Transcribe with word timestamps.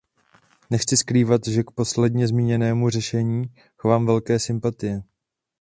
Nechci 0.69 0.97
skrývat, 0.97 1.41
že 1.47 1.63
k 1.63 1.71
posledně 1.71 2.27
zmíněnému 2.27 2.89
řešení 2.89 3.45
chovám 3.77 4.05
velké 4.05 4.39
sympatie. 4.39 5.03